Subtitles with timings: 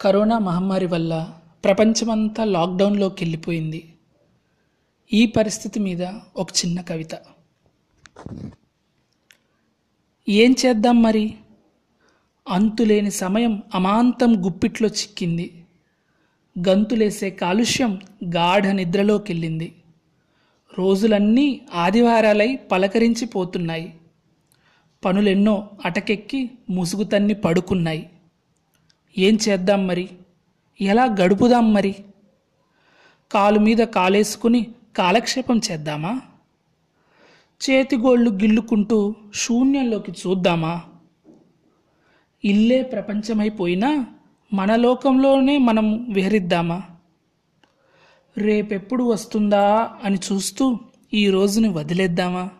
[0.00, 1.32] Corona మహమ్మారి వల్ల
[1.64, 3.94] ప్రపంచమంతా లాక్డౌన్లోకి వెళ్ళిపోయింది.
[5.12, 6.02] ఈ పరిస్థితి మీద
[6.36, 7.08] ఒక చిన్న కవిత.
[10.28, 11.34] ఏం చేద్దాం మరి?
[12.48, 15.64] అంతులేని సమయం అమాంతం గుప్పిట్లో చిక్కింది.
[16.68, 19.74] గంతులేసే కాలుష్యం గాఢ నిద్రలోకెళ్ళింది
[20.78, 23.94] రోజులన్నీ ఆదివారాలై పలకరించిపోతున్నాయి
[25.04, 28.10] పనులెన్నో అటకెక్కి ముసుగుతన్ని పడుకున్నాయి.
[29.18, 30.08] ఏం చేద్దాం మరి?
[30.80, 31.94] ఎలా గడుపుదాం మరి?
[33.32, 36.22] కాలు మీద కాలేసుకుని కాలక్షేపం చేద్దామా?
[37.70, 40.82] చేతిగోళ్ళు గిల్లుకుంటూ శూన్యంలోకి చూద్దామా?
[42.44, 44.06] ఇల్లే ప్రపంచమైపోయినా
[44.52, 46.82] మన లోకంలోనే మనం విహరిద్దామా?
[48.38, 50.78] రేపెప్పుడు వస్తుందా అని చూస్తూ
[51.14, 52.50] ఈ రోజుని వదిలేద్దామా?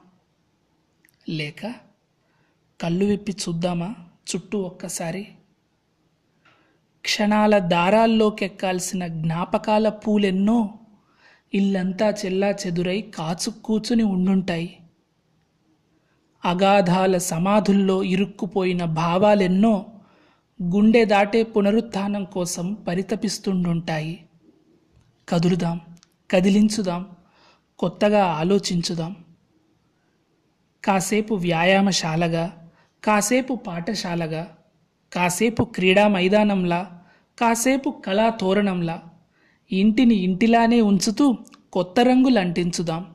[1.29, 1.75] లేక
[2.81, 3.95] కళ్ళు విప్పి చూద్దామా
[4.35, 5.29] చుట్టూ ఒక్కసారి?
[7.07, 10.75] క్షణాల దారాల్లోకెక్కాల్సిన జ్ఞాపకాల పూలెన్నో
[11.55, 14.79] ఇల్లంతా చెల్లా చెదురై కాచు కూచుని ఉండుంటాయి.
[16.45, 19.87] అగాధాల సమాధుల్లో ఇరుక్కుపోయిన భావాలెన్నో
[20.63, 24.25] గుండె దాటే పునరుత్థానం కోసం పరితపిస్తుండుంటాయి.
[25.29, 25.81] కదులుదాం
[26.31, 27.07] కదిలించుదాం
[27.79, 29.17] కొత్తగా ఆలోచించుదాం.
[30.85, 32.71] కాసేపు వ్యాయామశాలగా
[33.05, 34.56] కాసేపు పాఠశాలగా
[35.13, 37.01] కాసేపు క్రీడా మైదానంలా
[37.39, 39.03] కాసేపు కళా తోరణంలా
[39.73, 41.37] ఇంటిని ఇంటిలానే ఉంచుతూ
[41.73, 43.07] కొత్త రంగులు అంటించుదాం.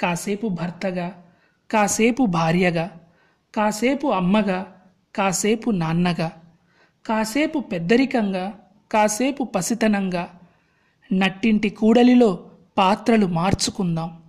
[0.00, 1.22] కాసేపు భర్తగా
[1.70, 2.90] కాసేపు భార్యగా
[3.54, 4.66] కాసేపు అమ్మగా
[5.14, 6.30] కాసేపు నాన్నగా
[7.06, 8.60] కాసేపు పెద్దరికంగా
[8.92, 10.28] కాసేపు పసితనంగా
[11.12, 14.22] నట్టింటి కూడలిలో పాత్రలు మార్చుకుందాం.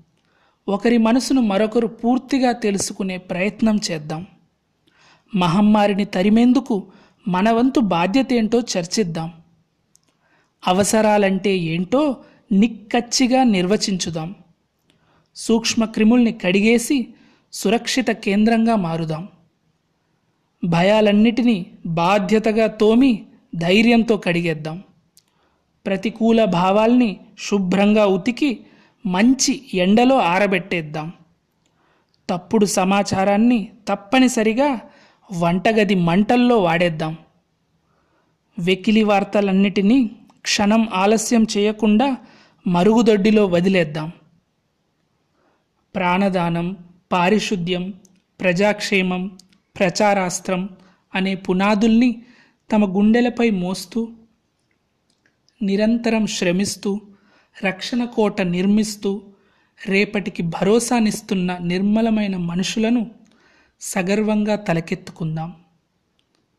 [0.68, 4.28] ఒకరి మనసును మరొకరు పూర్తిగా తెలుసుకునే ప్రయత్నం చేద్దాం.
[5.36, 6.84] మహమ్మారిని తరిమేందుకు
[7.28, 9.34] మనవంతు బాధ్యతేంటో చర్చిద్దాం.
[10.68, 12.18] అవసరాలంటే ఏంటో
[12.52, 14.36] నిక్కచ్చిగా నిర్వచించుదాం.
[15.36, 17.08] సూక్ష్మ క్రిముల్ని కడిగేసి
[17.54, 19.28] సురక్షిత కేంద్రంగా మారుదాం.
[20.64, 24.84] భయాలన్నిటినీ బాధ్యతగా తోమి ధైర్యంతో కడిగేద్దాం.
[25.86, 28.60] ప్రతికూల భావాల్ని శుభ్రంగా ఉతికి
[29.06, 31.12] మంచి ఎండలో ఆరబెట్టేద్దాం.
[32.30, 34.82] తప్పుడు సమాచారాన్ని తప్పనిసరిగా
[35.32, 37.16] వంటగది మంటల్లో వాడేద్దాం.
[38.60, 40.12] వెకిలి వార్తలన్నిటినీ
[40.42, 42.18] క్షణం ఆలస్యం చేయకుండా
[42.68, 44.12] మరుగుదొడ్డిలో వదిలేద్దాం.
[45.96, 46.78] ప్రాణదానం
[47.12, 47.94] పారిశుద్ధ్యం
[48.42, 49.38] ప్రజాక్షేమం
[49.80, 50.70] ప్రచారాస్త్రం
[51.16, 52.22] అనే పునాదుల్ని
[52.72, 54.12] తమ గుండెలపై మోస్తూ
[55.62, 57.02] నిరంతరం శ్రమిస్తూ
[57.66, 59.22] రక్షణ కోట నిర్మిస్తూ
[59.86, 63.12] రేపటికి భరోసానిస్తున్న నిర్మలమైన మనుషులను
[63.82, 65.64] సగర్వంగా తలకెత్తుకుందాం.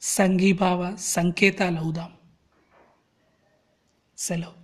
[0.00, 2.12] సంఘీభావ సంకేతాలవుదాం.
[4.18, 4.63] సెలవు.